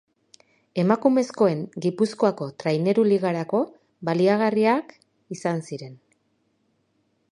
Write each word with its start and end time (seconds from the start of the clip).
Emakumezkoen 0.83 1.59
Gipuzkoako 1.85 2.47
Traineru 2.63 3.03
Ligarako 3.09 3.61
baliagarriak 4.09 4.97
izan 5.37 5.63
ziren. 5.71 5.97